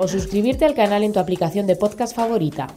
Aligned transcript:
O 0.00 0.06
suscribirte 0.06 0.64
al 0.64 0.74
canal 0.74 1.02
en 1.02 1.12
tu 1.12 1.18
aplicación 1.18 1.66
de 1.66 1.74
podcast 1.74 2.14
favorita. 2.14 2.68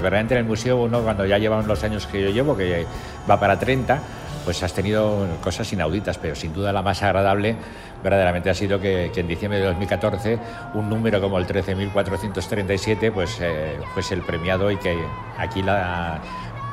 Verdaderamente 0.00 0.34
en 0.34 0.40
el 0.40 0.46
museo 0.46 0.82
uno 0.82 1.02
cuando 1.02 1.26
ya 1.26 1.36
lleva 1.36 1.60
los 1.62 1.84
años 1.84 2.06
que 2.06 2.22
yo 2.22 2.30
llevo, 2.30 2.56
que 2.56 2.86
va 3.30 3.38
para 3.38 3.58
30, 3.58 4.00
pues 4.44 4.62
has 4.62 4.72
tenido 4.72 5.26
cosas 5.42 5.72
inauditas, 5.72 6.18
pero 6.18 6.34
sin 6.34 6.52
duda 6.52 6.72
la 6.72 6.82
más 6.82 7.02
agradable 7.02 7.56
verdaderamente 8.02 8.50
ha 8.50 8.54
sido 8.54 8.80
que, 8.80 9.10
que 9.14 9.20
en 9.20 9.28
diciembre 9.28 9.60
de 9.60 9.66
2014 9.66 10.38
un 10.74 10.88
número 10.88 11.20
como 11.20 11.38
el 11.38 11.46
13.437 11.46 13.12
pues 13.12 13.38
eh, 13.40 13.78
fuese 13.94 14.14
el 14.14 14.22
premiado 14.22 14.70
y 14.70 14.76
que 14.76 14.98
aquí 15.38 15.62
la, 15.62 16.20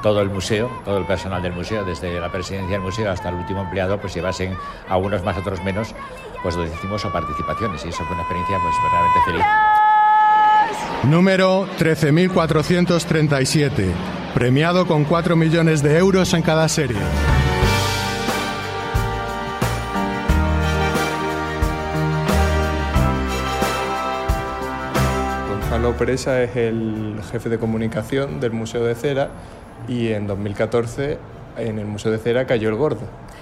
todo 0.01 0.21
el 0.21 0.29
museo, 0.29 0.69
todo 0.85 0.97
el 0.97 1.05
personal 1.05 1.41
del 1.41 1.53
museo, 1.53 1.83
desde 1.83 2.19
la 2.19 2.31
presidencia 2.31 2.71
del 2.71 2.81
museo 2.81 3.11
hasta 3.11 3.29
el 3.29 3.35
último 3.35 3.61
empleado, 3.61 3.99
pues 3.99 4.13
llevasen 4.13 4.55
a 4.87 4.97
unos 4.97 5.23
más, 5.23 5.37
otros 5.37 5.63
menos, 5.63 5.93
pues 6.41 6.55
lo 6.55 6.63
decimos 6.63 7.03
o 7.05 7.11
participaciones 7.11 7.85
y 7.85 7.89
eso 7.89 8.03
fue 8.05 8.13
una 8.13 8.23
experiencia 8.23 8.57
pues 8.61 8.75
verdaderamente 8.83 9.19
feliz. 9.25 9.45
Número 11.03 11.67
13.437. 11.77 13.93
Premiado 14.33 14.85
con 14.85 15.05
4 15.05 15.35
millones 15.35 15.81
de 15.81 15.97
euros 15.97 16.33
en 16.33 16.41
cada 16.41 16.67
serie. 16.67 16.99
Gonzalo 25.79 25.97
Presa 25.97 26.43
es 26.43 26.57
el 26.57 27.21
jefe 27.31 27.47
de 27.47 27.57
comunicación 27.57 28.41
del 28.41 28.51
Museo 28.51 28.83
de 28.83 28.95
Cera 28.95 29.29
y 29.87 30.09
en 30.09 30.27
2014 30.27 31.17
en 31.57 31.79
el 31.79 31.85
Museo 31.85 32.11
de 32.11 32.17
Cera 32.17 32.45
cayó 32.45 32.67
el 32.67 32.75
gordo. 32.75 32.99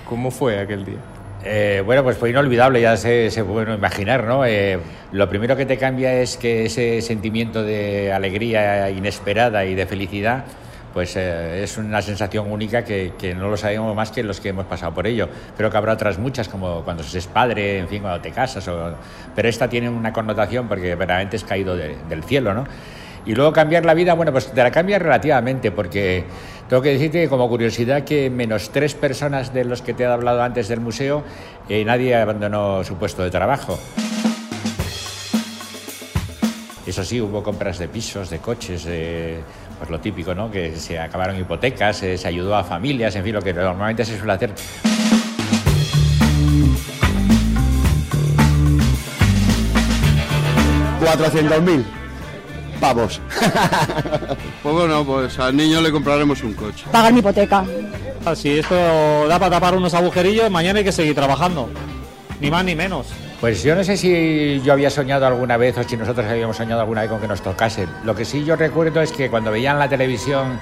¿Cómo 0.07 0.30
fue 0.30 0.59
aquel 0.59 0.85
día? 0.85 0.99
Eh, 1.43 1.81
bueno, 1.83 2.03
pues 2.03 2.15
fue 2.15 2.30
inolvidable, 2.30 2.80
ya 2.80 2.95
se, 2.95 3.31
se 3.31 3.43
puede 3.43 3.73
imaginar, 3.73 4.25
¿no? 4.25 4.45
Eh, 4.45 4.77
lo 5.13 5.27
primero 5.30 5.55
que 5.55 5.65
te 5.65 5.80
cambia 5.80 6.13
es 6.21 6.38
que 6.38 6.65
ese 6.65 7.02
sentimiento 7.02 7.63
de 7.63 8.13
alegría 8.13 8.91
inesperada 8.91 9.65
y 9.65 9.73
de 9.73 9.88
felicidad, 9.88 10.45
pues 10.98 11.16
eh, 11.16 11.62
es 11.62 11.78
una 11.78 12.02
sensación 12.02 12.52
única 12.52 12.84
que, 12.84 13.14
no 13.38 13.52
lo 13.52 13.56
sabemos 13.56 13.95
más 13.95 14.09
que 14.09 14.23
los 14.23 14.40
que 14.40 14.50
hemos 14.50 14.66
pasado 14.66 14.95
por 14.95 15.06
ello. 15.06 15.30
Creo 15.56 15.70
que 15.70 15.78
habrá 15.78 15.94
otras 15.94 16.17
muchas, 16.17 16.50
como 16.50 16.81
cuando 16.84 17.04
se 17.04 17.20
es 17.20 17.28
padre, 17.28 17.78
en 17.78 17.88
fin, 17.88 18.02
cuando 18.02 18.20
te 18.20 18.31
casas, 18.31 18.67
pero 19.36 19.48
esta 19.48 19.70
tiene 19.70 19.92
una 19.92 20.11
connotación 20.11 20.67
porque 20.67 20.95
verdaderamente 20.95 21.36
es 21.36 21.44
caído 21.44 21.77
de- 21.77 21.95
del 22.10 22.23
cielo, 22.23 22.52
¿no? 22.55 22.64
Y 23.27 23.36
luego 23.36 23.54
cambiar 23.54 23.86
la 23.86 23.94
vida, 23.94 24.16
bueno, 24.16 24.32
pues 24.32 24.52
te 24.52 24.64
la 24.64 24.71
cambia 24.71 24.98
relativamente, 24.98 25.70
porque 25.70 26.23
tengo 26.67 26.82
que 26.82 26.94
decirte 26.94 27.30
como 27.30 27.48
curiosidad 27.48 28.04
que 28.04 28.32
menos 28.32 28.71
tres 28.71 28.95
personas 28.95 29.54
de 29.54 29.66
los 29.66 29.83
que 29.83 29.94
te 29.94 30.02
he 30.02 30.08
hablado 30.08 30.42
antes 30.42 30.67
del 30.67 30.80
museo, 30.80 31.23
eh, 31.70 31.86
nadie 31.86 32.16
abandonó 32.16 32.83
su 32.83 32.95
puesto 32.95 33.21
de 33.21 33.30
trabajo. 33.30 33.77
Eso 36.88 37.04
sí, 37.04 37.21
hubo 37.21 37.44
compras 37.44 37.77
de 37.77 37.88
pisos, 37.88 38.32
de 38.32 38.39
coches, 38.39 38.86
de, 38.86 39.42
pues 39.77 39.89
lo 39.89 39.99
típico, 39.99 40.33
¿no? 40.33 40.49
Que 40.52 40.76
se 40.76 40.99
acabaron 40.99 41.39
hipotecas, 41.39 42.02
eh, 42.04 42.17
se 42.17 42.27
ayudó 42.27 42.55
a 42.55 42.64
familias, 42.64 43.15
en 43.15 43.23
fin, 43.23 43.33
lo 43.33 43.42
que 43.42 43.54
normalmente 43.54 44.05
se 44.05 44.17
suele 44.17 44.33
hacer. 44.33 44.54
pavos. 52.80 53.21
pues 54.64 54.76
bueno, 54.76 55.04
pues 55.05 55.38
al 55.39 55.55
niño 55.55 55.82
le 55.82 55.92
compraremos 55.92 56.44
un 56.44 56.54
coche. 56.54 56.86
Pagar 56.92 57.14
mi 57.14 57.20
hipoteca. 57.20 57.65
Si 58.36 58.59
esto 58.59 59.27
da 59.27 59.39
para 59.39 59.52
tapar 59.52 59.76
unos 59.76 59.94
agujerillos, 59.94 60.52
mañana 60.52 60.80
hay 60.80 60.86
que 60.86 60.92
seguir 60.92 61.15
trabajando. 61.15 61.70
Ni 62.39 62.52
más 62.52 62.65
ni 62.65 62.76
menos. 62.76 63.08
Pues 63.39 63.61
yo 63.61 63.75
no 63.75 63.83
sé 63.83 63.98
si 63.98 64.61
yo 64.64 64.73
había 64.73 64.89
soñado 64.89 65.27
alguna 65.27 65.58
vez 65.58 65.77
o 65.77 65.83
si 65.83 65.95
nosotros 65.95 66.25
habíamos 66.25 66.58
soñado 66.58 66.81
alguna 66.81 67.02
vez 67.02 67.09
con 67.11 67.21
que 67.21 67.27
nos 67.27 67.42
tocase. 67.42 67.87
Lo 68.03 68.15
que 68.15 68.25
sí 68.25 68.43
yo 68.43 68.55
recuerdo 68.55 68.99
es 69.02 69.11
que 69.11 69.30
cuando 69.30 69.52
veían 69.52 69.77
la 69.77 69.87
televisión 69.87 70.59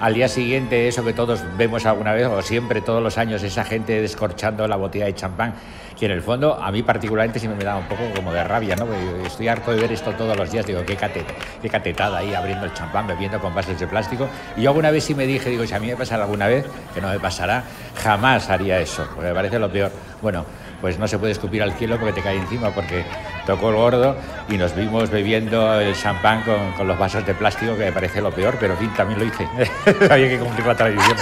al 0.00 0.12
día 0.14 0.28
siguiente, 0.28 0.86
eso 0.88 1.02
que 1.04 1.14
todos 1.14 1.42
vemos 1.56 1.86
alguna 1.86 2.12
vez 2.12 2.26
o 2.26 2.40
siempre 2.42 2.82
todos 2.82 3.02
los 3.02 3.16
años, 3.16 3.42
esa 3.42 3.64
gente 3.64 4.00
descorchando 4.02 4.68
la 4.68 4.76
botella 4.76 5.06
de 5.06 5.14
champán, 5.14 5.54
que 5.98 6.04
en 6.04 6.12
el 6.12 6.22
fondo 6.22 6.54
a 6.54 6.70
mí 6.70 6.82
particularmente 6.82 7.40
sí 7.40 7.48
me 7.48 7.64
daba 7.64 7.80
un 7.80 7.86
poco 7.88 8.02
como 8.14 8.30
de 8.32 8.44
rabia, 8.44 8.76
¿no? 8.76 8.84
Porque 8.86 9.26
Estoy 9.26 9.48
harto 9.48 9.72
de 9.72 9.80
ver 9.80 9.90
esto 9.90 10.12
todos 10.12 10.36
los 10.36 10.52
días, 10.52 10.66
digo, 10.66 10.84
qué, 10.86 10.96
cate- 10.98 11.24
qué 11.62 11.68
catetada 11.70 12.18
ahí 12.18 12.32
abriendo 12.34 12.66
el 12.66 12.74
champán, 12.74 13.06
bebiendo 13.08 13.40
con 13.40 13.54
vasos 13.54 13.80
de 13.80 13.86
plástico. 13.88 14.28
Y 14.56 14.62
yo 14.62 14.70
alguna 14.70 14.90
vez 14.90 15.02
sí 15.02 15.14
me 15.14 15.26
dije, 15.26 15.48
digo, 15.50 15.66
si 15.66 15.72
a 15.74 15.80
mí 15.80 15.86
me 15.88 15.96
pasara 15.96 16.24
alguna 16.24 16.46
vez, 16.46 16.66
que 16.94 17.00
no 17.00 17.08
me 17.08 17.18
pasará, 17.18 17.64
jamás 18.00 18.50
haría 18.50 18.78
eso, 18.80 19.04
porque 19.14 19.30
me 19.30 19.34
parece 19.34 19.58
lo 19.58 19.72
peor. 19.72 19.90
Bueno, 20.22 20.44
pues 20.80 20.98
no 20.98 21.08
se 21.08 21.18
puede 21.18 21.32
escupir 21.32 21.62
al 21.62 21.72
cielo 21.72 21.98
porque 21.98 22.14
te 22.14 22.22
cae 22.22 22.36
encima, 22.36 22.70
porque 22.70 23.04
tocó 23.46 23.70
el 23.70 23.76
gordo 23.76 24.16
y 24.48 24.56
nos 24.56 24.74
vimos 24.74 25.10
bebiendo 25.10 25.80
el 25.80 25.94
champán 25.94 26.42
con, 26.42 26.72
con 26.72 26.86
los 26.86 26.98
vasos 26.98 27.26
de 27.26 27.34
plástico, 27.34 27.76
que 27.76 27.86
me 27.86 27.92
parece 27.92 28.20
lo 28.20 28.30
peor, 28.30 28.56
pero 28.60 28.74
en 28.74 28.80
fin, 28.80 28.90
también 28.96 29.18
lo 29.18 29.24
hice. 29.26 29.48
Había 30.10 30.28
que 30.28 30.38
cumplir 30.38 30.66
la 30.66 30.76
tradición. 30.76 31.16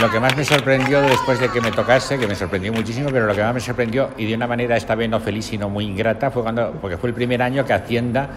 Lo 0.00 0.08
que 0.08 0.20
más 0.20 0.36
me 0.36 0.44
sorprendió 0.44 1.00
después 1.02 1.40
de 1.40 1.48
que 1.48 1.60
me 1.60 1.72
tocase, 1.72 2.18
que 2.18 2.28
me 2.28 2.36
sorprendió 2.36 2.72
muchísimo, 2.72 3.10
pero 3.10 3.26
lo 3.26 3.34
que 3.34 3.42
más 3.42 3.52
me 3.52 3.60
sorprendió, 3.60 4.10
y 4.16 4.26
de 4.26 4.34
una 4.34 4.46
manera 4.46 4.76
esta 4.76 4.94
vez 4.94 5.10
no 5.10 5.18
feliz, 5.18 5.46
sino 5.46 5.68
muy 5.68 5.86
ingrata, 5.86 6.30
fue 6.30 6.42
cuando, 6.42 6.70
porque 6.80 6.96
fue 6.96 7.08
el 7.08 7.14
primer 7.16 7.42
año 7.42 7.66
que 7.66 7.72
Hacienda 7.72 8.30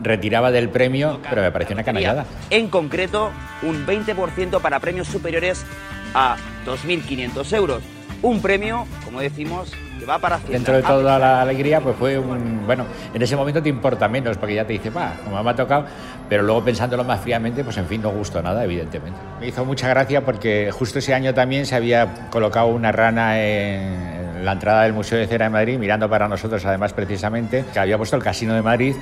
retiraba 0.00 0.52
del 0.52 0.68
premio, 0.68 1.18
pero 1.28 1.42
me 1.42 1.50
pareció 1.50 1.74
una 1.74 1.82
canallada. 1.82 2.24
En 2.50 2.68
concreto, 2.68 3.32
un 3.62 3.84
20% 3.84 4.60
para 4.60 4.78
premios 4.78 5.08
superiores 5.08 5.66
a 6.14 6.36
2.500 6.64 7.56
euros. 7.56 7.82
Un 8.24 8.40
premio, 8.40 8.86
como 9.04 9.20
decimos, 9.20 9.70
que 9.98 10.06
va 10.06 10.18
para 10.18 10.36
Hacienda. 10.36 10.56
Dentro 10.56 10.74
de 10.76 10.82
toda 10.82 11.18
la 11.18 11.42
alegría, 11.42 11.82
pues 11.82 11.94
fue 11.94 12.18
un. 12.18 12.64
Bueno, 12.64 12.86
en 13.12 13.20
ese 13.20 13.36
momento 13.36 13.62
te 13.62 13.68
importa 13.68 14.08
menos, 14.08 14.38
porque 14.38 14.54
ya 14.54 14.66
te 14.66 14.72
dice, 14.72 14.88
va, 14.88 15.12
como 15.22 15.42
me 15.42 15.50
ha 15.50 15.54
tocado, 15.54 15.84
pero 16.26 16.42
luego 16.42 16.64
pensándolo 16.64 17.04
más 17.04 17.20
fríamente, 17.20 17.62
pues 17.62 17.76
en 17.76 17.84
fin, 17.84 18.00
no 18.00 18.10
gustó 18.10 18.40
nada, 18.40 18.64
evidentemente. 18.64 19.18
Me 19.40 19.48
hizo 19.48 19.66
mucha 19.66 19.88
gracia 19.88 20.24
porque 20.24 20.70
justo 20.72 21.00
ese 21.00 21.12
año 21.12 21.34
también 21.34 21.66
se 21.66 21.74
había 21.74 22.30
colocado 22.30 22.68
una 22.68 22.92
rana 22.92 23.38
en 23.38 24.42
la 24.42 24.52
entrada 24.52 24.84
del 24.84 24.94
Museo 24.94 25.18
de 25.18 25.26
Cera 25.26 25.44
de 25.44 25.50
Madrid, 25.50 25.78
mirando 25.78 26.08
para 26.08 26.26
nosotros, 26.26 26.64
además, 26.64 26.94
precisamente, 26.94 27.66
que 27.74 27.78
había 27.78 27.98
puesto 27.98 28.16
el 28.16 28.22
Casino 28.22 28.54
de 28.54 28.62
Madrid, 28.62 28.94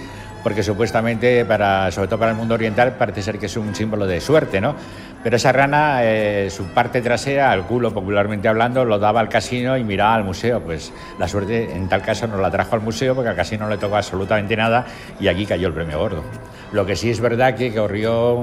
porque 0.42 0.62
supuestamente, 0.62 1.44
para, 1.44 1.90
sobre 1.90 2.08
todo 2.08 2.18
para 2.18 2.32
el 2.32 2.36
mundo 2.36 2.54
oriental, 2.54 2.96
parece 2.96 3.22
ser 3.22 3.38
que 3.38 3.46
es 3.46 3.56
un 3.56 3.74
símbolo 3.74 4.06
de 4.06 4.20
suerte, 4.20 4.60
¿no? 4.60 4.74
Pero 5.22 5.36
esa 5.36 5.52
rana, 5.52 6.00
eh, 6.02 6.50
su 6.50 6.64
parte 6.66 7.00
trasera, 7.00 7.52
al 7.52 7.62
culo 7.64 7.94
popularmente 7.94 8.48
hablando, 8.48 8.84
lo 8.84 8.98
daba 8.98 9.20
al 9.20 9.28
casino 9.28 9.76
y 9.76 9.84
miraba 9.84 10.14
al 10.14 10.24
museo. 10.24 10.60
Pues 10.60 10.92
la 11.18 11.28
suerte 11.28 11.72
en 11.72 11.88
tal 11.88 12.02
caso 12.02 12.26
nos 12.26 12.40
la 12.40 12.50
trajo 12.50 12.74
al 12.74 12.80
museo 12.80 13.14
porque 13.14 13.30
al 13.30 13.36
casino 13.36 13.64
no 13.64 13.70
le 13.70 13.78
tocó 13.78 13.96
absolutamente 13.96 14.56
nada 14.56 14.84
y 15.20 15.28
aquí 15.28 15.46
cayó 15.46 15.68
el 15.68 15.74
premio 15.74 15.98
gordo. 15.98 16.24
Lo 16.72 16.84
que 16.84 16.96
sí 16.96 17.10
es 17.10 17.20
verdad 17.20 17.54
que 17.54 17.72
corrió 17.72 18.34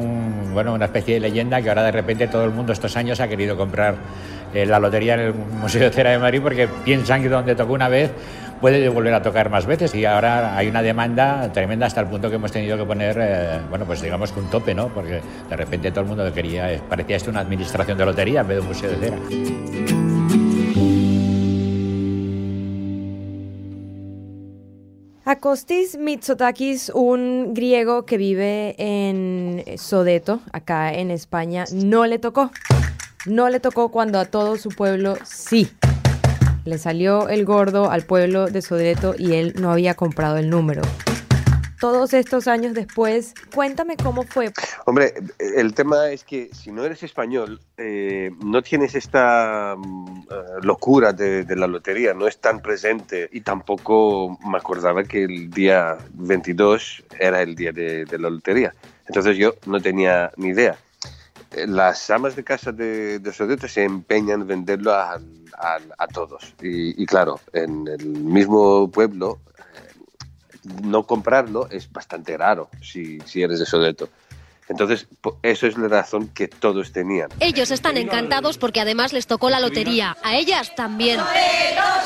bueno, 0.54 0.74
una 0.74 0.86
especie 0.86 1.16
de 1.16 1.20
leyenda 1.20 1.62
que 1.62 1.68
ahora 1.68 1.84
de 1.84 1.92
repente 1.92 2.28
todo 2.28 2.46
el 2.46 2.52
mundo 2.52 2.72
estos 2.72 2.96
años 2.96 3.20
ha 3.20 3.28
querido 3.28 3.58
comprar 3.58 3.96
eh, 4.54 4.66
la 4.66 4.80
lotería 4.80 5.16
en 5.16 5.20
el 5.20 5.34
Museo 5.34 5.82
de 5.82 5.90
Cera 5.90 6.12
de 6.12 6.20
Madrid 6.20 6.40
porque 6.42 6.68
piensan 6.68 7.22
que 7.22 7.30
donde 7.30 7.56
tocó 7.56 7.74
una 7.74 7.90
vez 7.90 8.12
puede 8.60 8.90
volver 8.90 9.14
a 9.14 9.22
tocar 9.22 9.50
más 9.50 9.66
veces 9.66 9.94
y 9.96 10.06
ahora 10.06 10.58
hay 10.58 10.68
una 10.68 10.82
demanda 10.82 11.52
tremenda 11.54 11.86
hasta 11.86 12.02
el 12.02 12.08
punto 12.08 12.30
que 12.30 12.36
hemos 12.36 12.52
tenido 12.52 12.78
que 12.78 12.86
poner, 12.86 13.18
eh, 13.20 13.60
bueno, 13.70 13.86
pues 13.86 14.02
digamos 14.02 14.32
que 14.32 14.40
un 14.40 14.50
tope, 14.50 14.74
¿no? 14.74 14.90
Porque 14.90 15.22
de 15.50 15.56
repente 15.56 15.92
todo 15.92 16.02
el 16.02 16.08
mundo 16.08 16.34
quería, 16.34 16.74
eh, 16.74 16.82
parecía 16.88 17.18
esto 17.18 17.32
una 17.32 17.42
administración 17.42 17.98
de 17.98 18.06
lotería 18.06 18.42
en 18.42 18.48
vez 18.48 18.58
de 18.58 18.62
un 18.62 18.68
museo 18.68 18.90
de 18.90 18.98
cera. 18.98 19.18
A 25.26 25.36
Kostis 25.36 25.96
Mitsotakis, 25.96 26.92
un 26.94 27.54
griego 27.54 28.04
que 28.04 28.18
vive 28.18 28.74
en 28.80 29.64
Sodeto, 29.78 30.40
acá 30.52 30.92
en 30.92 31.12
España, 31.12 31.66
no 31.72 32.08
le 32.08 32.18
tocó. 32.18 32.50
No 33.28 33.50
le 33.50 33.60
tocó 33.60 33.90
cuando 33.90 34.18
a 34.20 34.26
todo 34.26 34.58
su 34.58 34.70
pueblo 34.70 35.18
sí. 35.24 35.70
Le 36.66 36.78
salió 36.78 37.30
el 37.30 37.46
gordo 37.46 37.90
al 37.90 38.04
pueblo 38.04 38.48
de 38.48 38.62
Sodeto 38.62 39.16
y 39.18 39.34
él 39.34 39.54
no 39.60 39.72
había 39.72 39.96
comprado 39.96 40.38
el 40.38 40.50
número. 40.50 40.82
Todos 41.80 42.14
estos 42.14 42.50
años 42.50 42.74
después, 42.74 43.34
cuéntame 43.56 43.96
cómo 43.96 44.24
fue. 44.24 44.52
Hombre, 44.86 45.14
el 45.40 45.74
tema 45.74 46.10
es 46.10 46.26
que 46.26 46.50
si 46.52 46.74
no 46.74 46.84
eres 46.84 47.04
español, 47.04 47.62
eh, 47.78 48.32
no 48.44 48.62
tienes 48.62 48.96
esta 48.96 49.76
mm, 49.78 50.28
eh, 50.30 50.36
locura 50.62 51.14
de, 51.14 51.46
la 51.56 51.68
lotería, 51.68 52.14
no 52.14 52.28
es 52.28 52.40
tan 52.40 52.62
presente 52.62 53.30
y 53.32 53.42
tampoco 53.42 54.38
me 54.46 54.58
acordaba 54.58 55.06
que 55.06 55.24
el 55.24 55.50
día 55.50 55.98
22 56.16 57.06
era 57.18 57.42
el 57.42 57.56
día 57.56 57.72
de 57.72 58.06
la 58.20 58.30
lotería. 58.30 58.74
Entonces 59.08 59.38
yo 59.38 59.56
no 59.66 59.80
tenía 59.80 60.32
ni 60.36 60.50
idea. 60.50 60.78
Las 61.52 62.10
amas 62.10 62.36
de 62.36 62.44
casa 62.44 62.72
de, 62.72 63.20
de 63.20 63.34
Sodeto 63.34 63.68
se 63.68 63.84
empeñan 63.84 64.42
en 64.42 64.48
venderlo 64.48 64.94
a, 64.94 65.14
a- 65.58 65.80
a 65.98 66.08
todos. 66.08 66.54
Y, 66.62 67.02
y 67.02 67.06
claro, 67.06 67.40
en 67.54 67.88
el 67.88 68.06
mismo 68.06 68.90
pueblo, 68.92 69.40
eh, 69.58 69.94
no 70.84 71.04
comprarlo 71.08 71.68
es 71.72 71.92
bastante 71.92 72.38
raro 72.38 72.70
si, 72.82 73.20
si 73.22 73.42
eres 73.42 73.60
de 73.60 73.66
Sodeto. 73.66 74.10
Entonces, 74.68 75.08
eso 75.42 75.66
es 75.66 75.76
la 75.80 75.88
razón 75.88 76.28
que 76.28 76.48
todos 76.48 76.92
tenían. 76.92 77.30
Ellos 77.40 77.72
están 77.72 77.98
encantados 77.98 78.60
porque 78.60 78.80
además 78.80 79.14
les 79.14 79.26
tocó 79.26 79.50
la 79.50 79.60
lotería. 79.60 80.16
A 80.24 80.36
ellas 80.36 80.76
también. 80.76 81.20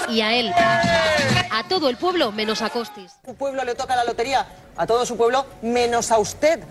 Y 0.09 0.21
a 0.21 0.33
él. 0.33 0.49
A 0.55 1.67
todo 1.67 1.89
el 1.89 1.97
pueblo 1.97 2.31
menos 2.31 2.61
a 2.61 2.69
Costis. 2.69 3.11
Su 3.25 3.35
pueblo 3.35 3.65
le 3.65 3.75
toca 3.75 3.97
la 3.97 4.05
lotería, 4.05 4.47
a 4.77 4.87
todo 4.87 5.05
su 5.05 5.17
pueblo, 5.17 5.45
menos 5.61 6.09
a 6.13 6.19
usted. 6.19 6.61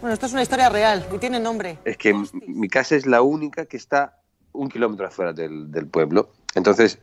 Bueno, 0.00 0.14
esto 0.14 0.26
es 0.26 0.32
una 0.32 0.42
historia 0.42 0.68
real 0.68 1.04
y 1.14 1.18
tiene 1.18 1.40
nombre. 1.40 1.78
Es 1.84 1.96
que 1.96 2.14
mi 2.46 2.68
casa 2.68 2.94
es 2.94 3.06
la 3.06 3.22
única 3.22 3.66
que 3.66 3.76
está 3.76 4.18
un 4.52 4.68
kilómetro 4.68 5.06
afuera 5.06 5.32
del, 5.32 5.70
del 5.72 5.86
pueblo. 5.86 6.30
Entonces, 6.54 6.98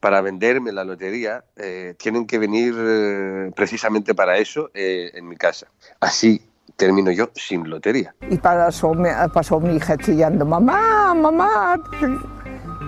para 0.00 0.20
venderme 0.20 0.72
la 0.72 0.84
lotería, 0.84 1.44
eh, 1.56 1.94
tienen 1.98 2.26
que 2.26 2.38
venir 2.38 2.74
eh, 2.76 3.50
precisamente 3.54 4.14
para 4.14 4.36
eso 4.38 4.70
eh, 4.74 5.10
en 5.14 5.28
mi 5.28 5.36
casa. 5.36 5.66
Así 6.00 6.42
termino 6.76 7.10
yo 7.12 7.30
sin 7.34 7.68
lotería. 7.68 8.14
Y 8.30 8.36
pasó, 8.38 8.94
mi- 8.94 9.08
pasó 9.32 9.60
mi 9.60 9.76
hija 9.76 9.96
chillando, 9.98 10.44
mamá, 10.46 11.14
mamá. 11.14 11.80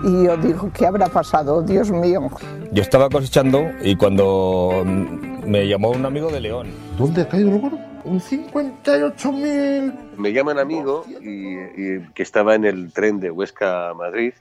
Y 0.03 0.25
yo 0.25 0.35
digo, 0.37 0.69
¿qué 0.73 0.85
habrá 0.87 1.07
pasado? 1.07 1.61
Dios 1.61 1.89
mío. 1.91 2.29
Yo 2.71 2.81
estaba 2.81 3.09
cosechando 3.09 3.63
y 3.81 3.95
cuando 3.95 4.83
mm, 4.85 5.47
me 5.47 5.67
llamó 5.67 5.91
un 5.91 6.05
amigo 6.05 6.29
de 6.31 6.41
León. 6.41 6.67
¿Dónde 6.97 7.21
ha 7.21 7.29
caído 7.29 7.49
el 7.55 7.59
gordo? 7.61 7.77
Un 8.05 8.19
58.000. 8.19 10.17
Me 10.17 10.33
llama 10.33 10.51
un 10.51 10.59
amigo 10.59 11.05
y, 11.21 11.55
y 11.55 11.99
que 12.13 12.23
estaba 12.23 12.55
en 12.55 12.65
el 12.65 12.91
tren 12.91 13.19
de 13.19 13.31
Huesca 13.31 13.89
a 13.89 13.93
Madrid 13.93 14.33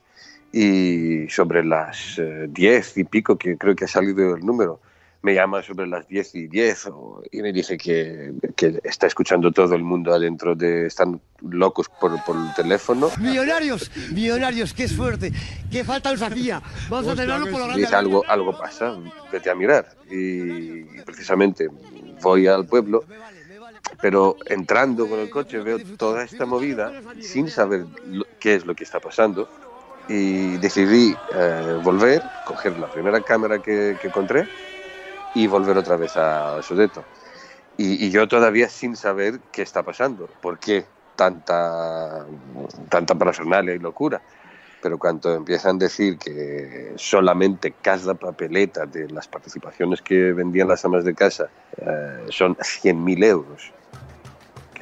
y 0.52 1.28
sobre 1.28 1.64
las 1.64 2.18
eh, 2.18 2.46
10 2.48 2.98
y 2.98 3.04
pico, 3.04 3.36
que 3.38 3.56
creo 3.56 3.74
que 3.76 3.84
ha 3.84 3.88
salido 3.88 4.34
el 4.34 4.44
número, 4.44 4.80
me 5.22 5.32
llama 5.34 5.62
sobre 5.62 5.86
las 5.86 6.06
10 6.08 6.34
y 6.34 6.46
10 6.48 6.86
o- 6.86 7.22
y 7.30 7.40
me 7.40 7.52
dice 7.52 7.78
que, 7.78 8.32
que 8.56 8.80
está 8.82 9.06
escuchando 9.06 9.52
todo 9.52 9.74
el 9.76 9.82
mundo 9.84 10.12
adentro 10.12 10.54
de... 10.56 10.86
Están 10.86 11.20
locos 11.40 11.88
por, 12.00 12.22
por 12.24 12.36
el 12.36 12.52
teléfono. 12.54 13.08
Millonarios, 13.20 13.90
millonarios, 14.12 14.74
qué 14.74 14.88
suerte, 14.88 15.32
qué 15.70 15.84
falta 15.84 16.10
nos 16.10 16.20
hacía. 16.22 16.60
Vamos 16.90 17.12
a 17.12 17.14
tenerlo 17.14 17.44
por 17.46 17.60
lo 17.60 17.66
grande. 17.66 17.82
dice, 17.82 17.94
algo, 17.94 18.24
algo 18.26 18.58
pasa, 18.58 18.96
vete 19.30 19.48
a 19.50 19.54
mirar. 19.54 19.86
Y 20.10 20.82
precisamente 21.06 21.68
voy 22.20 22.46
al 22.48 22.66
pueblo, 22.66 23.04
pero 24.02 24.38
entrando 24.46 25.08
con 25.08 25.20
el 25.20 25.30
coche 25.30 25.60
veo 25.62 25.80
toda 25.96 26.24
esta 26.24 26.46
movida 26.46 26.98
sin 27.20 27.50
saber 27.50 27.86
lo- 28.02 28.26
qué 28.40 28.56
es 28.56 28.66
lo 28.66 28.76
que 28.76 28.84
está 28.84 29.00
pasando. 29.00 29.50
Y 30.08 30.58
decidí 30.58 31.22
eh, 31.28 31.76
volver, 31.80 32.32
coger 32.44 32.78
la 32.78 32.88
primera 32.88 33.22
cámara 33.22 33.60
que, 33.60 33.96
que 34.00 34.08
encontré 34.08 34.50
y 35.32 35.46
volver 35.46 35.76
otra 35.78 35.96
vez 35.96 36.16
a 36.16 36.60
Sodeto. 36.62 37.08
Y, 37.76 38.06
y 38.06 38.10
yo 38.10 38.28
todavía 38.28 38.68
sin 38.68 38.96
saber 38.96 39.42
qué 39.52 39.62
está 39.62 39.84
pasando, 39.84 40.28
por 40.40 40.60
qué 40.60 40.88
tanta, 41.16 42.26
tanta 42.90 43.14
parafernalia 43.16 43.74
y 43.74 43.78
locura. 43.78 44.22
Pero 44.80 44.98
cuando 44.98 45.34
empiezan 45.34 45.76
a 45.76 45.80
decir 45.80 46.18
que 46.18 46.94
solamente 46.96 47.76
cada 47.80 48.14
papeleta 48.14 48.86
de 48.86 49.08
las 49.10 49.28
participaciones 49.28 50.02
que 50.02 50.32
vendían 50.32 50.68
las 50.68 50.84
amas 50.84 51.04
de 51.04 51.14
casa 51.14 51.52
eh, 51.76 52.26
son 52.30 52.56
100.000 52.62 53.22
euros, 53.24 53.74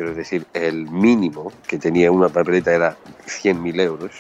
quiero 0.00 0.14
decir, 0.14 0.47
el 0.55 0.91
mínimo 0.91 1.52
que 1.69 1.76
tenía 1.76 2.11
una 2.11 2.31
papeleta 2.31 2.73
era 2.73 2.97
100.000 3.26 3.81
euros, 3.82 4.11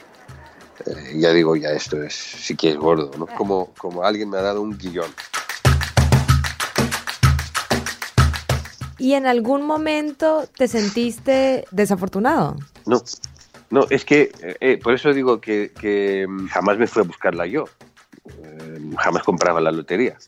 eh, 0.84 1.14
ya 1.18 1.30
digo, 1.30 1.56
ya 1.56 1.70
esto 1.70 2.02
es, 2.02 2.12
sí 2.12 2.54
que 2.54 2.72
es 2.72 2.76
gordo, 2.76 3.10
¿no? 3.16 3.26
Como, 3.26 3.72
como 3.78 4.04
alguien 4.04 4.28
me 4.28 4.36
ha 4.36 4.42
dado 4.42 4.60
un 4.60 4.76
guillón. 4.76 5.10
¿Y 8.98 9.14
en 9.14 9.26
algún 9.26 9.62
momento 9.62 10.46
te 10.54 10.68
sentiste 10.68 11.64
desafortunado? 11.70 12.56
No, 12.84 13.02
no, 13.70 13.86
es 13.88 14.04
que 14.04 14.32
eh, 14.42 14.56
eh, 14.60 14.76
por 14.82 14.92
eso 14.92 15.14
digo 15.14 15.40
que, 15.40 15.72
que, 15.80 16.26
mm, 16.28 16.48
jamás 16.48 16.76
me 16.76 16.86
fui 16.86 17.00
a 17.00 17.06
buscarla 17.06 17.46
yo, 17.46 17.64
Eh, 18.44 18.90
jamás 18.98 19.22
compraba 19.22 19.62
la 19.62 19.72
lotería, 19.72 20.18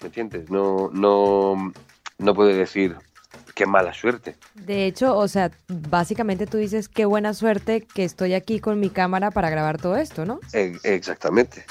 ¿me 0.00 0.06
entiendes? 0.06 0.48
No, 0.48 0.88
no, 0.90 1.70
no 2.18 2.34
puedo 2.34 2.48
decir 2.48 2.96
qué 3.54 3.66
mala 3.66 3.92
suerte. 3.92 4.36
De 4.54 4.86
hecho, 4.86 5.16
o 5.16 5.28
sea, 5.28 5.50
básicamente 5.68 6.46
tú 6.46 6.56
dices 6.58 6.88
qué 6.88 7.04
buena 7.04 7.34
suerte 7.34 7.82
que 7.82 8.04
estoy 8.04 8.34
aquí 8.34 8.60
con 8.60 8.80
mi 8.80 8.90
cámara 8.90 9.30
para 9.30 9.50
grabar 9.50 9.80
todo 9.80 9.96
esto, 9.96 10.24
¿no? 10.24 10.40
E- 10.52 10.78
exactamente. 10.84 11.64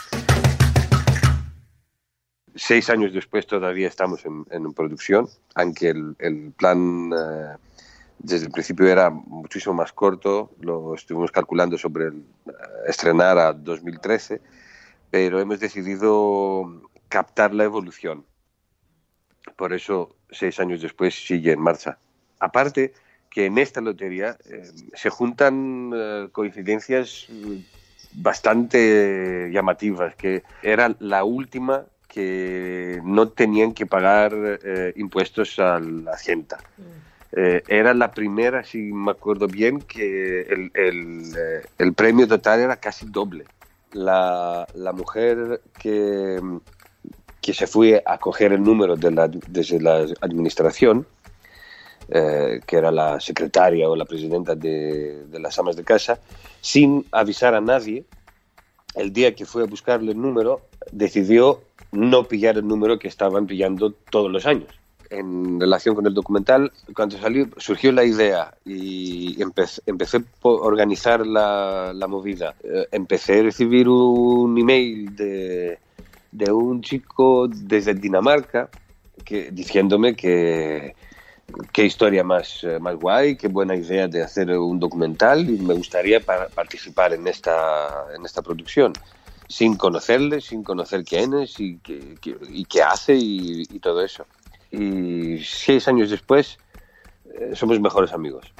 Seis 2.56 2.89
años 2.89 3.13
después 3.13 3.48
todavía 3.48 3.88
estamos 3.88 4.25
en, 4.25 4.45
en 4.51 4.74
producción, 4.74 5.30
aunque 5.56 5.89
el, 5.89 6.16
el 6.19 6.51
plan 6.51 7.12
eh, 7.13 7.56
desde 8.19 8.48
el 8.48 8.51
principio 8.51 8.88
era 8.88 9.10
muchísimo 9.10 9.74
más 9.74 9.94
corto, 9.94 10.51
lo 10.60 10.94
estuvimos 10.94 11.31
calculando 11.31 11.77
sobre 11.77 12.07
el, 12.07 12.25
eh, 12.48 12.51
estrenar 12.88 13.38
a 13.38 13.54
2013, 13.54 14.42
pero 15.10 15.39
hemos 15.39 15.60
decidido 15.62 16.82
captar 17.08 17.53
la 17.53 17.63
evolución. 17.63 18.25
Por 19.55 19.74
eso, 19.74 20.15
seis 20.29 20.60
años 20.60 20.81
después 20.81 21.15
sigue 21.15 21.51
en 21.51 21.62
marcha. 21.62 21.98
Aparte 22.39 22.93
que 23.29 23.45
en 23.45 23.57
esta 23.57 23.81
lotería 23.81 24.38
eh, 24.45 24.69
se 24.93 25.10
juntan 25.10 25.91
eh, 25.93 26.29
coincidencias 26.31 27.27
eh, 27.29 27.62
bastante 28.13 29.50
llamativas, 29.51 30.15
que 30.15 30.43
era 30.62 30.95
la 31.00 31.24
última 31.24 31.86
que 32.07 33.00
no 33.05 33.29
tenían 33.29 33.74
que 33.74 33.86
pagar 33.86 34.33
eh, 34.36 34.93
impuestos 34.98 35.57
a 35.60 35.79
la 35.79 36.12
Hacienda. 36.12 36.57
Eh, 37.31 37.63
era 37.67 37.93
la 37.93 38.13
primera, 38.13 38.65
si 38.65 38.91
me 38.91 39.12
acuerdo 39.12 39.48
bien, 39.48 39.79
que 39.83 40.41
el, 40.41 40.71
el, 40.74 41.21
eh, 41.38 41.65
el 41.77 41.93
premio 41.93 42.27
total 42.27 42.60
era 42.60 42.75
casi 42.75 43.05
doble. 43.05 43.45
La, 43.93 44.67
la 44.74 44.91
mujer 44.91 45.62
que, 45.79 46.41
que 47.41 47.53
se 47.53 47.67
fue 47.67 48.03
a 48.05 48.17
coger 48.19 48.53
el 48.53 48.63
número 48.63 48.95
de 48.95 49.12
la, 49.12 49.27
desde 49.27 49.81
la 49.81 50.05
administración, 50.21 51.07
eh, 52.10 52.62
que 52.65 52.77
era 52.77 52.91
la 52.91 53.19
secretaria 53.19 53.89
o 53.89 53.95
la 53.95 54.05
presidenta 54.05 54.55
de, 54.55 55.25
de 55.25 55.39
las 55.39 55.57
amas 55.57 55.75
de 55.75 55.83
casa, 55.83 56.19
sin 56.62 57.05
avisar 57.12 57.55
a 57.55 57.62
nadie, 57.62 58.05
el 58.95 59.12
día 59.12 59.33
que 59.33 59.45
fue 59.45 59.63
a 59.63 59.65
buscarle 59.65 60.12
el 60.12 60.21
número, 60.21 60.62
decidió 60.91 61.62
no 61.91 62.25
pillar 62.25 62.57
el 62.57 62.67
número 62.67 63.00
que 63.00 63.07
estaban 63.07 63.48
pillando 63.48 63.91
todos 64.10 64.31
los 64.31 64.45
años. 64.45 64.69
En 65.10 65.60
relación 65.60 65.93
con 65.95 66.05
el 66.05 66.13
documental, 66.13 66.71
cuando 66.95 67.17
salió, 67.17 67.50
surgió 67.57 67.91
la 67.91 68.05
idea 68.05 68.53
y 68.63 69.41
empecé, 69.41 69.81
empecé 69.86 70.21
por 70.41 70.65
organizar 70.65 71.27
la, 71.27 71.91
la 71.93 72.07
movida. 72.07 72.55
Eh, 72.63 72.88
empecé 72.91 73.39
a 73.39 73.43
recibir 73.43 73.89
un 73.89 74.57
email 74.57 75.13
de, 75.13 75.79
de 76.32 76.52
un 76.52 76.82
chico 76.82 77.48
desde 77.50 77.94
Dinamarca 77.96 78.72
que, 79.26 79.52
diciéndome 79.52 80.16
que 80.16 80.96
qué 81.74 81.86
historia 81.86 82.24
más, 82.24 82.64
eh, 82.64 82.80
más 82.80 82.96
guay, 82.96 83.38
qué 83.38 83.48
buena 83.48 83.76
idea 83.76 84.08
de 84.08 84.24
hacer 84.24 84.52
un 84.58 84.80
documental 84.80 85.50
y 85.50 85.58
me 85.58 85.74
gustaría 85.74 86.24
pa- 86.26 86.50
participar 86.50 87.14
en 87.14 87.28
esta, 87.28 88.06
en 88.16 88.26
esta 88.26 88.42
producción 88.42 89.00
sin 89.48 89.76
conocerle, 89.78 90.40
sin 90.42 90.64
conocer 90.64 91.04
quién 91.04 91.34
es 91.34 91.60
y 91.60 91.80
qué, 91.80 92.18
y 92.50 92.66
qué 92.66 92.84
hace 92.84 93.16
y, 93.16 93.64
y 93.70 93.80
todo 93.80 94.04
eso. 94.04 94.28
Y 94.72 95.40
seis 95.44 95.88
años 95.90 96.10
después 96.10 96.60
eh, 97.26 97.56
somos 97.56 97.80
mejores 97.80 98.14
amigos. 98.14 98.54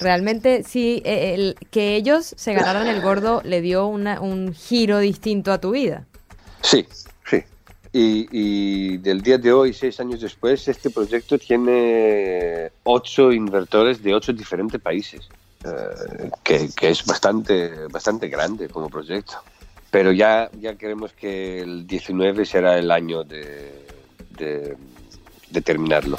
Realmente 0.00 0.62
sí, 0.64 1.02
eh, 1.04 1.34
el, 1.34 1.56
que 1.70 1.94
ellos 1.96 2.32
se 2.36 2.54
ganaran 2.54 2.86
el 2.88 3.00
gordo 3.00 3.42
le 3.44 3.60
dio 3.60 3.86
una- 3.86 4.20
un 4.20 4.54
giro 4.54 4.98
distinto 4.98 5.52
a 5.52 5.60
tu 5.60 5.72
vida. 5.72 6.06
Sí, 6.62 6.86
Sí. 7.28 7.42
Y, 7.92 8.28
y 8.30 8.96
del 8.98 9.20
día 9.20 9.36
de 9.38 9.52
hoy, 9.52 9.72
seis 9.72 9.98
años 10.00 10.20
después, 10.20 10.66
este 10.68 10.90
proyecto 10.90 11.38
tiene 11.38 12.70
ocho 12.84 13.32
inversores 13.32 14.02
de 14.02 14.14
ocho 14.14 14.32
diferentes 14.32 14.80
países, 14.80 15.28
eh, 15.64 16.30
que, 16.44 16.68
que 16.74 16.90
es 16.90 17.04
bastante, 17.04 17.70
bastante 17.90 18.28
grande 18.28 18.68
como 18.68 18.88
proyecto. 18.88 19.34
Pero 19.90 20.12
ya, 20.12 20.48
ya 20.60 20.76
queremos 20.76 21.12
que 21.12 21.60
el 21.62 21.86
19 21.86 22.44
será 22.46 22.78
el 22.78 22.90
año 22.92 23.24
de, 23.24 23.72
de, 24.38 24.76
de 25.50 25.60
terminarlo. 25.60 26.16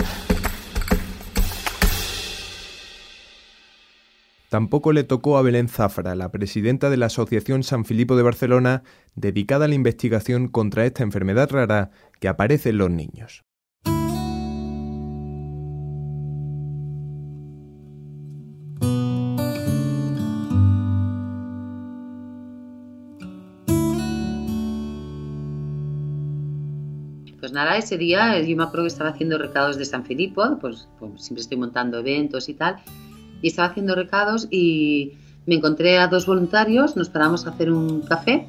Tampoco 4.51 4.91
le 4.91 5.05
tocó 5.05 5.37
a 5.37 5.41
Belén 5.43 5.69
Zafra, 5.69 6.13
la 6.13 6.29
presidenta 6.29 6.89
de 6.89 6.97
la 6.97 7.05
Asociación 7.05 7.63
San 7.63 7.85
Filipo 7.85 8.17
de 8.17 8.23
Barcelona, 8.23 8.83
dedicada 9.15 9.63
a 9.63 9.67
la 9.69 9.75
investigación 9.75 10.49
contra 10.49 10.85
esta 10.85 11.03
enfermedad 11.03 11.49
rara 11.51 11.91
que 12.19 12.27
aparece 12.27 12.71
en 12.71 12.79
los 12.79 12.91
niños. 12.91 13.45
Pues 27.39 27.53
nada, 27.53 27.77
ese 27.77 27.97
día 27.97 28.37
yo 28.41 28.57
me 28.57 28.63
acuerdo 28.63 28.83
que 28.83 28.87
estaba 28.89 29.11
haciendo 29.11 29.37
recados 29.37 29.77
de 29.77 29.85
San 29.85 30.03
Filipo, 30.03 30.57
pues, 30.59 30.89
pues 30.99 31.21
siempre 31.23 31.41
estoy 31.41 31.57
montando 31.57 31.99
eventos 31.99 32.49
y 32.49 32.53
tal, 32.53 32.75
y 33.41 33.47
estaba 33.47 33.69
haciendo 33.69 33.95
recados 33.95 34.47
y 34.51 35.13
me 35.45 35.55
encontré 35.55 35.97
a 35.97 36.07
dos 36.07 36.25
voluntarios, 36.25 36.95
nos 36.95 37.09
paramos 37.09 37.45
a 37.45 37.51
hacer 37.51 37.71
un 37.71 38.01
café 38.01 38.47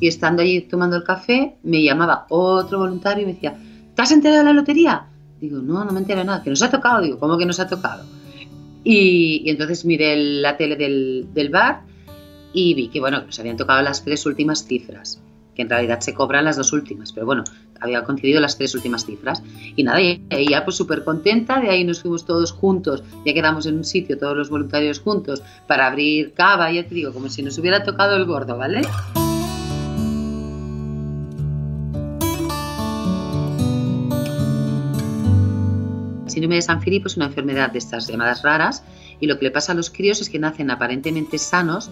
y 0.00 0.08
estando 0.08 0.42
allí 0.42 0.60
tomando 0.62 0.96
el 0.96 1.04
café 1.04 1.56
me 1.62 1.82
llamaba 1.82 2.26
otro 2.28 2.78
voluntario 2.78 3.22
y 3.22 3.26
me 3.26 3.34
decía, 3.34 3.56
¿te 3.94 4.02
has 4.02 4.12
enterado 4.12 4.40
de 4.40 4.44
la 4.44 4.52
lotería? 4.52 5.06
Digo, 5.40 5.60
no, 5.60 5.84
no 5.84 5.92
me 5.92 6.00
entero 6.00 6.24
nada, 6.24 6.42
que 6.42 6.50
nos 6.50 6.62
ha 6.62 6.70
tocado, 6.70 7.02
digo, 7.02 7.18
¿cómo 7.18 7.38
que 7.38 7.46
nos 7.46 7.60
ha 7.60 7.66
tocado? 7.66 8.04
Y, 8.84 9.42
y 9.44 9.50
entonces 9.50 9.84
miré 9.84 10.16
la 10.16 10.56
tele 10.56 10.76
del, 10.76 11.28
del 11.34 11.48
bar 11.50 11.82
y 12.52 12.74
vi 12.74 12.88
que, 12.88 13.00
bueno, 13.00 13.20
que 13.20 13.26
nos 13.26 13.38
habían 13.38 13.56
tocado 13.56 13.82
las 13.82 14.04
tres 14.04 14.24
últimas 14.26 14.64
cifras, 14.64 15.20
que 15.54 15.62
en 15.62 15.68
realidad 15.68 16.00
se 16.00 16.14
cobran 16.14 16.44
las 16.44 16.56
dos 16.56 16.72
últimas, 16.72 17.12
pero 17.12 17.26
bueno, 17.26 17.44
había 17.80 18.02
coincidido 18.04 18.40
las 18.40 18.56
tres 18.56 18.74
últimas 18.74 19.04
cifras. 19.04 19.42
Y 19.74 19.82
nada, 19.82 20.00
ella 20.00 20.64
pues 20.64 20.76
súper 20.76 21.04
contenta, 21.04 21.60
de 21.60 21.70
ahí 21.70 21.84
nos 21.84 22.02
fuimos 22.02 22.24
todos 22.24 22.52
juntos, 22.52 23.02
ya 23.24 23.34
quedamos 23.34 23.66
en 23.66 23.76
un 23.76 23.84
sitio, 23.84 24.18
todos 24.18 24.36
los 24.36 24.50
voluntarios 24.50 25.00
juntos, 25.00 25.42
para 25.66 25.86
abrir 25.86 26.32
cava, 26.34 26.70
ya 26.70 26.86
te 26.86 26.94
digo, 26.94 27.12
como 27.12 27.28
si 27.28 27.42
nos 27.42 27.58
hubiera 27.58 27.82
tocado 27.82 28.16
el 28.16 28.24
gordo, 28.24 28.56
¿vale? 28.56 28.82
Síndrome 36.26 36.56
de 36.56 36.62
San 36.62 36.82
Filipo 36.82 37.06
es 37.06 37.16
una 37.16 37.26
enfermedad 37.26 37.70
de 37.70 37.78
estas 37.78 38.06
llamadas 38.08 38.42
raras 38.42 38.82
y 39.20 39.26
lo 39.26 39.38
que 39.38 39.46
le 39.46 39.50
pasa 39.50 39.72
a 39.72 39.74
los 39.74 39.88
críos 39.88 40.20
es 40.20 40.28
que 40.28 40.38
nacen 40.38 40.70
aparentemente 40.70 41.38
sanos, 41.38 41.90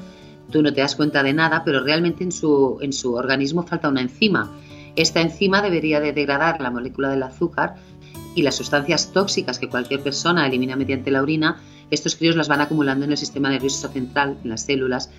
tú 0.51 0.63
no 0.63 0.73
te 0.73 0.83
das 0.83 0.97
cuenta 0.97 1.23
de 1.23 1.33
nada, 1.33 1.63
pero 1.65 1.83
realmente 1.83 2.25
en 2.25 2.33
su, 2.33 2.79
en 2.81 2.93
su 2.93 3.15
organismo 3.15 3.63
falta 3.63 3.89
una 3.89 4.03
enzima. 4.03 4.51
Esta 4.97 5.21
enzima 5.21 5.61
debería 5.63 6.01
de 6.01 6.13
degradar 6.13 6.61
la 6.61 6.71
molécula 6.71 7.11
del 7.11 7.23
azúcar 7.23 7.75
y 8.35 8.43
las 8.43 8.57
sustancias 8.57 9.13
tóxicas 9.13 9.59
que 9.59 9.69
cualquier 9.69 10.01
persona 10.01 10.47
elimina 10.47 10.77
mediante 10.77 11.11
la 11.11 11.23
orina, 11.23 11.61
estos 11.91 12.17
críos 12.17 12.37
las 12.37 12.49
van 12.49 12.61
acumulando 12.61 13.05
en 13.05 13.13
el 13.13 13.17
sistema 13.17 13.51
nervioso 13.51 13.89
central, 13.89 14.39
en 14.43 14.51
las 14.51 14.63
células, 14.63 15.11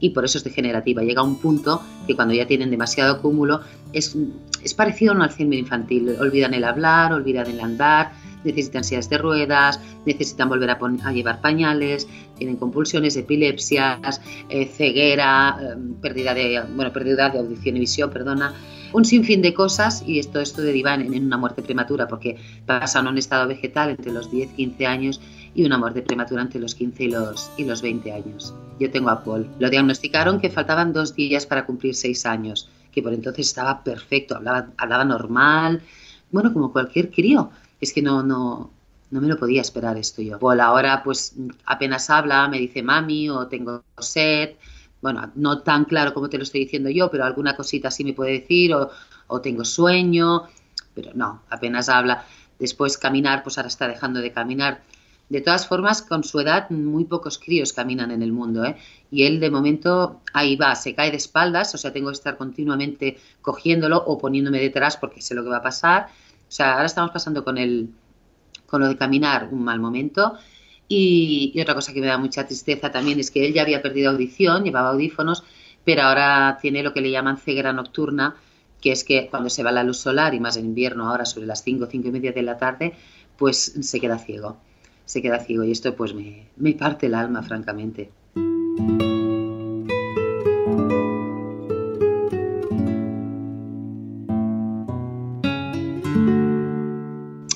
y 0.00 0.10
por 0.10 0.24
eso 0.24 0.38
es 0.38 0.44
degenerativa. 0.44 1.02
Llega 1.02 1.20
a 1.20 1.24
un 1.24 1.38
punto 1.38 1.80
que 2.06 2.16
cuando 2.16 2.34
ya 2.34 2.46
tienen 2.46 2.70
demasiado 2.70 3.14
acúmulo 3.14 3.60
es, 3.92 4.16
es 4.62 4.74
parecido 4.74 5.12
a 5.12 5.16
un 5.16 5.22
Alzheimer 5.22 5.58
infantil. 5.58 6.16
Olvidan 6.18 6.54
el 6.54 6.64
hablar, 6.64 7.12
olvidan 7.12 7.46
el 7.46 7.60
andar, 7.60 8.12
necesitan 8.42 8.82
sillas 8.82 9.08
de 9.08 9.18
ruedas, 9.18 9.80
necesitan 10.04 10.48
volver 10.48 10.70
a, 10.70 10.78
a 11.04 11.12
llevar 11.12 11.40
pañales, 11.40 12.08
tienen 12.36 12.56
compulsiones, 12.56 13.16
epilepsias, 13.16 14.20
eh, 14.48 14.66
ceguera, 14.66 15.56
eh, 15.60 15.76
pérdida 16.00 16.34
de, 16.34 16.62
bueno, 16.74 16.92
pérdida 16.92 17.30
de 17.30 17.38
audición 17.38 17.76
y 17.76 17.80
visión, 17.80 18.10
perdona, 18.10 18.54
un 18.92 19.04
sinfín 19.04 19.42
de 19.42 19.54
cosas 19.54 20.02
y 20.06 20.18
esto, 20.18 20.40
esto 20.40 20.62
deriva 20.62 20.94
en, 20.94 21.12
en 21.14 21.26
una 21.26 21.36
muerte 21.36 21.62
prematura 21.62 22.08
porque 22.08 22.38
pasan 22.66 23.06
a 23.06 23.10
un 23.10 23.18
estado 23.18 23.48
vegetal 23.48 23.90
entre 23.90 24.12
los 24.12 24.30
10-15 24.30 24.86
años 24.86 25.20
y 25.54 25.64
una 25.64 25.78
muerte 25.78 26.02
prematura 26.02 26.42
entre 26.42 26.60
los 26.60 26.74
15 26.74 27.04
y 27.04 27.10
los, 27.10 27.50
y 27.56 27.64
los 27.64 27.82
20 27.82 28.12
años. 28.12 28.54
Yo 28.78 28.90
tengo 28.90 29.10
a 29.10 29.22
Paul. 29.22 29.48
Lo 29.58 29.70
diagnosticaron 29.70 30.40
que 30.40 30.50
faltaban 30.50 30.92
dos 30.92 31.14
días 31.14 31.46
para 31.46 31.66
cumplir 31.66 31.94
seis 31.94 32.26
años, 32.26 32.68
que 32.90 33.02
por 33.02 33.12
entonces 33.12 33.48
estaba 33.48 33.82
perfecto, 33.82 34.36
hablaba, 34.36 34.68
hablaba 34.76 35.04
normal, 35.04 35.82
bueno, 36.30 36.52
como 36.52 36.72
cualquier 36.72 37.10
crío. 37.10 37.50
Es 37.80 37.92
que 37.92 38.02
no, 38.02 38.22
no, 38.22 38.70
no 39.10 39.20
me 39.20 39.28
lo 39.28 39.36
podía 39.36 39.60
esperar 39.60 39.96
esto 39.98 40.22
yo. 40.22 40.38
Paul 40.38 40.60
ahora 40.60 41.02
pues 41.02 41.34
apenas 41.66 42.08
habla, 42.10 42.48
me 42.48 42.58
dice 42.58 42.82
mami 42.82 43.28
o 43.28 43.46
tengo 43.46 43.84
sed, 43.98 44.52
bueno, 45.02 45.30
no 45.34 45.62
tan 45.62 45.84
claro 45.84 46.14
como 46.14 46.30
te 46.30 46.38
lo 46.38 46.44
estoy 46.44 46.60
diciendo 46.60 46.88
yo, 46.88 47.10
pero 47.10 47.24
alguna 47.24 47.56
cosita 47.56 47.90
sí 47.90 48.04
me 48.04 48.14
puede 48.14 48.40
decir, 48.40 48.72
o, 48.72 48.90
o 49.26 49.40
tengo 49.40 49.64
sueño, 49.64 50.44
pero 50.94 51.10
no, 51.14 51.42
apenas 51.50 51.88
habla. 51.88 52.24
Después 52.58 52.96
caminar, 52.96 53.42
pues 53.42 53.58
ahora 53.58 53.68
está 53.68 53.88
dejando 53.88 54.20
de 54.20 54.32
caminar. 54.32 54.82
De 55.28 55.40
todas 55.40 55.66
formas, 55.66 56.02
con 56.02 56.24
su 56.24 56.40
edad, 56.40 56.70
muy 56.70 57.04
pocos 57.04 57.38
críos 57.38 57.72
caminan 57.72 58.10
en 58.10 58.22
el 58.22 58.32
mundo, 58.32 58.64
¿eh? 58.64 58.76
Y 59.10 59.24
él, 59.24 59.40
de 59.40 59.50
momento, 59.50 60.20
ahí 60.32 60.56
va, 60.56 60.74
se 60.76 60.94
cae 60.94 61.10
de 61.10 61.16
espaldas, 61.16 61.74
o 61.74 61.78
sea, 61.78 61.92
tengo 61.92 62.10
que 62.10 62.16
estar 62.16 62.36
continuamente 62.36 63.18
cogiéndolo 63.40 63.96
o 63.96 64.18
poniéndome 64.18 64.60
detrás 64.60 64.96
porque 64.96 65.20
sé 65.20 65.34
lo 65.34 65.42
que 65.42 65.50
va 65.50 65.56
a 65.56 65.62
pasar. 65.62 66.08
O 66.48 66.52
sea, 66.52 66.74
ahora 66.74 66.86
estamos 66.86 67.10
pasando 67.10 67.44
con 67.44 67.56
el, 67.58 67.88
con 68.66 68.82
lo 68.82 68.88
de 68.88 68.96
caminar 68.96 69.48
un 69.50 69.64
mal 69.64 69.80
momento. 69.80 70.34
Y, 70.94 71.58
otra 71.58 71.74
cosa 71.74 71.94
que 71.94 72.02
me 72.02 72.06
da 72.06 72.18
mucha 72.18 72.46
tristeza 72.46 72.92
también 72.92 73.18
es 73.18 73.30
que 73.30 73.46
él 73.46 73.54
ya 73.54 73.62
había 73.62 73.80
perdido 73.80 74.10
audición, 74.10 74.62
llevaba 74.62 74.90
audífonos, 74.90 75.42
pero 75.86 76.02
ahora 76.02 76.58
tiene 76.60 76.82
lo 76.82 76.92
que 76.92 77.00
le 77.00 77.10
llaman 77.10 77.38
ceguera 77.38 77.72
nocturna, 77.72 78.36
que 78.78 78.92
es 78.92 79.02
que 79.02 79.28
cuando 79.30 79.48
se 79.48 79.62
va 79.62 79.72
la 79.72 79.84
luz 79.84 79.96
solar, 79.96 80.34
y 80.34 80.40
más 80.40 80.58
en 80.58 80.66
invierno, 80.66 81.08
ahora 81.08 81.24
sobre 81.24 81.46
las 81.46 81.64
5, 81.64 81.88
5 81.90 82.08
y 82.08 82.10
media 82.10 82.32
de 82.32 82.42
la 82.42 82.58
tarde, 82.58 82.92
pues 83.38 83.56
se 83.80 84.00
queda 84.00 84.18
ciego. 84.18 84.58
Se 85.06 85.22
queda 85.22 85.38
ciego 85.38 85.64
y 85.64 85.70
esto 85.70 85.96
pues 85.96 86.12
me, 86.12 86.48
me 86.56 86.74
parte 86.74 87.06
el 87.06 87.14
alma, 87.14 87.42
francamente. 87.42 88.10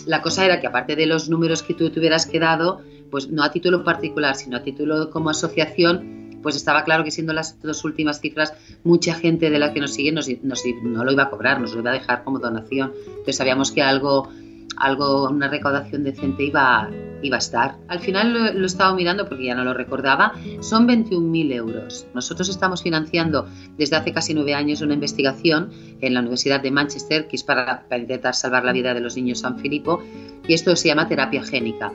La 0.06 0.22
cosa 0.22 0.46
era 0.46 0.58
que 0.58 0.68
aparte 0.68 0.96
de 0.96 1.04
los 1.04 1.28
números 1.28 1.62
que 1.62 1.74
tú 1.74 1.90
te 1.90 2.00
hubieras 2.00 2.24
quedado, 2.24 2.80
pues 3.10 3.28
no 3.30 3.42
a 3.42 3.50
título 3.50 3.84
particular, 3.84 4.34
sino 4.34 4.56
a 4.56 4.62
título 4.62 5.10
como 5.10 5.30
asociación, 5.30 6.38
pues 6.42 6.54
estaba 6.56 6.84
claro 6.84 7.02
que 7.02 7.10
siendo 7.10 7.32
las 7.32 7.60
dos 7.60 7.84
últimas 7.84 8.20
cifras, 8.20 8.52
mucha 8.84 9.14
gente 9.14 9.50
de 9.50 9.58
la 9.58 9.72
que 9.72 9.80
nos 9.80 9.94
sigue 9.94 10.12
nos, 10.12 10.28
nos- 10.42 10.62
no 10.82 11.04
lo 11.04 11.12
iba 11.12 11.24
a 11.24 11.30
cobrar, 11.30 11.60
nos 11.60 11.72
lo 11.74 11.80
iba 11.80 11.90
a 11.90 11.94
dejar 11.94 12.22
como 12.24 12.38
donación. 12.38 12.92
Entonces 13.08 13.36
sabíamos 13.36 13.72
que 13.72 13.82
algo, 13.82 14.28
algo 14.76 15.28
una 15.28 15.48
recaudación 15.48 16.04
decente 16.04 16.44
iba, 16.44 16.88
iba 17.22 17.36
a 17.36 17.38
estar. 17.38 17.76
Al 17.88 17.98
final 17.98 18.32
lo, 18.32 18.52
lo 18.52 18.94
mirando 18.94 19.26
porque 19.28 19.46
ya 19.46 19.54
no 19.54 19.64
lo 19.64 19.74
recordaba, 19.74 20.34
son 20.60 20.86
21.000 20.86 21.52
euros. 21.52 22.06
Nosotros 22.14 22.48
estamos 22.48 22.82
financiando 22.82 23.48
desde 23.76 23.96
hace 23.96 24.12
casi 24.12 24.34
nueve 24.34 24.54
años 24.54 24.82
una 24.82 24.94
investigación 24.94 25.70
en 26.00 26.14
la 26.14 26.20
Universidad 26.20 26.60
de 26.60 26.70
Manchester 26.70 27.26
que 27.26 27.36
es 27.36 27.42
para, 27.42 27.88
para 27.88 28.02
intentar 28.02 28.34
salvar 28.34 28.64
la 28.64 28.72
vida 28.72 28.94
de 28.94 29.00
los 29.00 29.16
niños 29.16 29.40
San 29.40 29.58
Filipo 29.58 30.02
y 30.48 30.54
esto 30.54 30.74
se 30.76 30.88
llama 30.88 31.08
terapia 31.08 31.42
génica. 31.42 31.92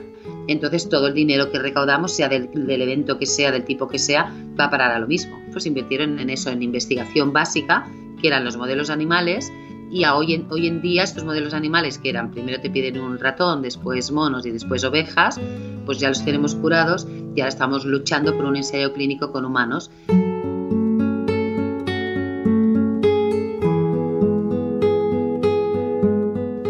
Entonces 0.48 0.88
todo 0.88 1.08
el 1.08 1.14
dinero 1.14 1.50
que 1.50 1.58
recaudamos, 1.58 2.12
sea 2.12 2.28
del, 2.28 2.50
evento 2.54 3.18
que 3.18 3.26
sea, 3.26 3.52
del 3.52 3.64
tipo 3.64 3.88
que 3.88 3.98
sea, 3.98 4.32
va 4.58 4.64
a 4.64 4.70
parar 4.70 4.90
a 4.90 4.98
lo 4.98 5.06
mismo. 5.06 5.40
Pues 5.52 5.66
invirtieron 5.66 6.18
en 6.18 6.30
eso, 6.30 6.50
en 6.50 6.62
investigación 6.62 7.32
básica, 7.32 7.88
que 8.20 8.28
eran 8.28 8.44
los 8.44 8.56
modelos 8.56 8.90
animales, 8.90 9.52
y 9.90 10.04
a 10.04 10.14
hoy, 10.14 10.32
en, 10.32 10.46
hoy 10.50 10.66
en 10.66 10.80
día 10.80 11.02
estos 11.02 11.24
modelos 11.24 11.52
animales 11.52 11.98
que 11.98 12.08
eran, 12.08 12.30
primero 12.30 12.60
te 12.60 12.70
piden 12.70 12.98
un 12.98 13.18
ratón, 13.18 13.60
después 13.60 14.10
monos 14.10 14.46
y 14.46 14.50
después 14.50 14.84
ovejas, 14.84 15.38
pues 15.84 15.98
ya 15.98 16.08
los 16.08 16.24
tenemos 16.24 16.54
curados 16.54 17.06
y 17.36 17.40
ahora 17.40 17.50
estamos 17.50 17.84
luchando 17.84 18.34
por 18.34 18.46
un 18.46 18.56
ensayo 18.56 18.94
clínico 18.94 19.32
con 19.32 19.44
humanos. 19.44 19.90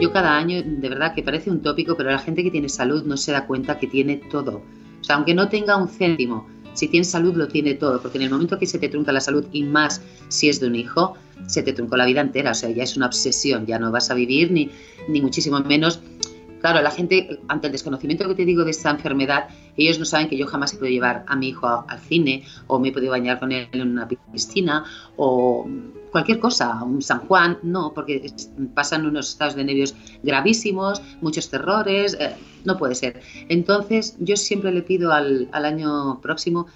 Yo 0.02 0.10
cada 0.12 0.36
año, 0.36 0.64
de 0.64 0.88
verdad 0.88 1.14
que 1.14 1.22
parece 1.22 1.48
un 1.48 1.62
tópico, 1.62 1.96
pero 1.96 2.10
la 2.10 2.18
gente 2.18 2.42
que 2.42 2.50
tiene 2.50 2.68
salud 2.68 3.04
no 3.04 3.16
se 3.16 3.30
da 3.30 3.46
cuenta 3.46 3.78
que 3.78 3.86
tiene 3.86 4.16
todo. 4.16 4.60
O 5.00 5.04
sea, 5.04 5.14
aunque 5.14 5.32
no 5.32 5.48
tenga 5.48 5.76
un 5.76 5.86
céntimo, 5.86 6.48
si 6.72 6.88
tienes 6.88 7.08
salud 7.08 7.36
lo 7.36 7.46
tiene 7.46 7.74
todo, 7.74 8.02
porque 8.02 8.18
en 8.18 8.24
el 8.24 8.30
momento 8.30 8.58
que 8.58 8.66
se 8.66 8.80
te 8.80 8.88
trunca 8.88 9.12
la 9.12 9.20
salud 9.20 9.46
y 9.52 9.62
más 9.62 10.02
si 10.26 10.48
es 10.48 10.58
de 10.58 10.66
un 10.66 10.74
hijo, 10.74 11.14
se 11.46 11.62
te 11.62 11.72
truncó 11.72 11.96
la 11.96 12.06
vida 12.06 12.20
entera, 12.20 12.50
o 12.50 12.54
sea, 12.54 12.70
ya 12.70 12.82
es 12.82 12.96
una 12.96 13.06
obsesión, 13.06 13.64
ya 13.64 13.78
no 13.78 13.92
vas 13.92 14.10
a 14.10 14.14
vivir 14.14 14.50
ni, 14.50 14.70
ni 15.06 15.20
muchísimo 15.20 15.60
menos 15.60 16.00
Claro, 16.62 16.80
la 16.80 16.92
gente, 16.92 17.40
ante 17.48 17.66
el 17.66 17.72
desconocimiento 17.72 18.26
que 18.28 18.36
te 18.36 18.44
digo 18.44 18.62
de 18.64 18.70
esta 18.70 18.88
enfermedad, 18.88 19.48
ellos 19.76 19.98
no 19.98 20.04
saben 20.04 20.28
que 20.28 20.38
yo 20.38 20.46
jamás 20.46 20.72
he 20.72 20.76
podido 20.76 20.92
llevar 20.92 21.24
a 21.26 21.34
mi 21.34 21.48
hijo 21.48 21.66
al 21.66 21.98
cine, 21.98 22.44
o 22.68 22.78
me 22.78 22.88
he 22.88 22.92
podido 22.92 23.10
bañar 23.10 23.40
con 23.40 23.50
él 23.50 23.68
en 23.72 23.90
una 23.90 24.06
piscina, 24.06 24.84
o 25.16 25.68
cualquier 26.12 26.38
cosa, 26.38 26.84
un 26.84 27.02
San 27.02 27.26
Juan, 27.26 27.58
no, 27.64 27.92
porque 27.92 28.32
pasan 28.74 29.04
unos 29.04 29.30
estados 29.30 29.56
de 29.56 29.64
nervios 29.64 29.96
gravísimos, 30.22 31.02
muchos 31.20 31.50
terrores, 31.50 32.16
eh, 32.20 32.36
no 32.64 32.78
puede 32.78 32.94
ser. 32.94 33.20
Entonces, 33.48 34.16
yo 34.20 34.36
siempre 34.36 34.70
le 34.70 34.82
pido 34.82 35.12
al, 35.12 35.48
al 35.50 35.64
año 35.64 36.20
próximo 36.20 36.68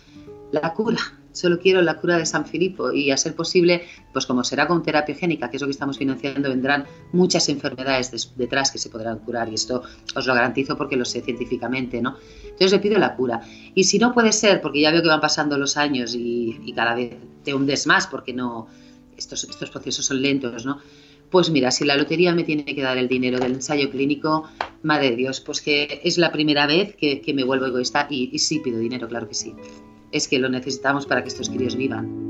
la 0.50 0.74
cura. 0.74 0.98
Solo 1.36 1.58
quiero 1.58 1.82
la 1.82 1.98
cura 1.98 2.16
de 2.16 2.24
San 2.24 2.46
Filipo 2.46 2.92
y 2.92 3.10
a 3.10 3.16
ser 3.18 3.34
posible, 3.34 3.82
pues 4.10 4.24
como 4.24 4.42
será 4.42 4.66
con 4.66 4.82
terapia 4.82 5.14
génica, 5.14 5.50
que 5.50 5.58
es 5.58 5.60
lo 5.60 5.66
que 5.66 5.72
estamos 5.72 5.98
financiando, 5.98 6.48
vendrán 6.48 6.86
muchas 7.12 7.50
enfermedades 7.50 8.10
des- 8.10 8.32
detrás 8.36 8.70
que 8.70 8.78
se 8.78 8.88
podrán 8.88 9.18
curar 9.18 9.46
y 9.50 9.54
esto 9.54 9.82
os 10.14 10.26
lo 10.26 10.32
garantizo 10.32 10.78
porque 10.78 10.96
lo 10.96 11.04
sé 11.04 11.20
científicamente, 11.20 12.00
¿no? 12.00 12.16
Entonces 12.42 12.72
le 12.72 12.78
pido 12.78 12.98
la 12.98 13.14
cura. 13.14 13.42
Y 13.74 13.84
si 13.84 13.98
no 13.98 14.14
puede 14.14 14.32
ser, 14.32 14.62
porque 14.62 14.80
ya 14.80 14.90
veo 14.90 15.02
que 15.02 15.08
van 15.08 15.20
pasando 15.20 15.58
los 15.58 15.76
años 15.76 16.14
y, 16.14 16.72
cada 16.74 16.94
vez 16.94 17.12
te 17.44 17.52
hundes 17.52 17.86
más 17.86 18.06
porque 18.06 18.32
no, 18.32 18.68
estos, 19.18 19.44
estos 19.44 19.68
procesos 19.68 20.06
son 20.06 20.22
lentos, 20.22 20.64
¿no? 20.64 20.80
Pues 21.30 21.50
mira, 21.50 21.70
si 21.70 21.84
la 21.84 21.96
lotería 21.96 22.34
me 22.34 22.44
tiene 22.44 22.64
que 22.64 22.80
dar 22.80 22.96
el 22.96 23.08
dinero 23.08 23.38
del 23.38 23.52
ensayo 23.52 23.90
clínico, 23.90 24.48
madre 24.82 25.10
de 25.10 25.16
Dios, 25.16 25.40
pues 25.42 25.60
que 25.60 26.00
es 26.02 26.16
la 26.16 26.32
primera 26.32 26.66
vez 26.66 26.96
que, 26.96 27.22
me 27.34 27.44
vuelvo 27.44 27.66
egoísta 27.66 28.06
y 28.08 28.38
sí 28.38 28.60
pido 28.60 28.78
dinero, 28.78 29.06
claro 29.06 29.28
que 29.28 29.34
sí. 29.34 29.52
Es 30.12 30.28
que 30.28 30.38
lo 30.38 30.48
necesitamos 30.48 31.06
para 31.06 31.22
que 31.22 31.28
estos 31.28 31.50
críos 31.50 31.76
vivan. 31.76 32.26